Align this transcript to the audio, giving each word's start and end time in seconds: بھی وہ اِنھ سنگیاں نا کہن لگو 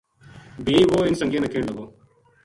بھی 0.65 0.77
وہ 0.91 0.99
اِنھ 1.05 1.17
سنگیاں 1.19 1.41
نا 1.43 1.49
کہن 1.53 1.63
لگو 1.69 1.85